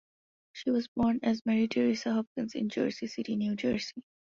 [0.51, 4.03] She was born as Mary Teresa Hopkins in Jersey City, New Jersey.